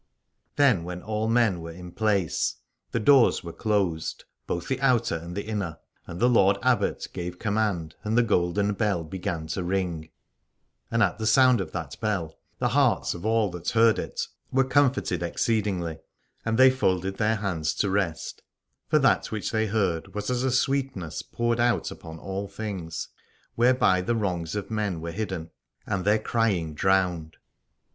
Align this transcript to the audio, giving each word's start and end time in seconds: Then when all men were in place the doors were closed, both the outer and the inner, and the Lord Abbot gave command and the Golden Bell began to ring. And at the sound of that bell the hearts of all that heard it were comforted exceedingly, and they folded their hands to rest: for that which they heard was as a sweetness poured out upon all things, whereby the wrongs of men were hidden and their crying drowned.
Then 0.55 0.83
when 0.83 1.03
all 1.03 1.27
men 1.27 1.59
were 1.61 1.69
in 1.71 1.91
place 1.91 2.55
the 2.89 2.99
doors 2.99 3.43
were 3.43 3.53
closed, 3.53 4.23
both 4.47 4.67
the 4.67 4.81
outer 4.81 5.13
and 5.15 5.35
the 5.37 5.45
inner, 5.45 5.77
and 6.07 6.19
the 6.19 6.27
Lord 6.27 6.57
Abbot 6.63 7.07
gave 7.13 7.37
command 7.37 7.93
and 8.03 8.17
the 8.17 8.23
Golden 8.23 8.73
Bell 8.73 9.03
began 9.03 9.45
to 9.49 9.61
ring. 9.63 10.09
And 10.89 11.03
at 11.03 11.19
the 11.19 11.27
sound 11.27 11.61
of 11.61 11.71
that 11.73 11.99
bell 12.01 12.39
the 12.57 12.69
hearts 12.69 13.13
of 13.13 13.27
all 13.27 13.51
that 13.51 13.69
heard 13.69 13.99
it 13.99 14.21
were 14.51 14.63
comforted 14.63 15.21
exceedingly, 15.21 15.99
and 16.43 16.57
they 16.57 16.71
folded 16.71 17.17
their 17.17 17.35
hands 17.35 17.71
to 17.75 17.89
rest: 17.91 18.41
for 18.87 18.97
that 18.97 19.27
which 19.27 19.51
they 19.51 19.67
heard 19.67 20.15
was 20.15 20.31
as 20.31 20.43
a 20.43 20.49
sweetness 20.49 21.21
poured 21.21 21.59
out 21.59 21.91
upon 21.91 22.17
all 22.17 22.47
things, 22.47 23.09
whereby 23.53 24.01
the 24.01 24.15
wrongs 24.15 24.55
of 24.55 24.71
men 24.71 24.99
were 24.99 25.11
hidden 25.11 25.51
and 25.85 26.05
their 26.05 26.17
crying 26.17 26.73
drowned. 26.73 27.37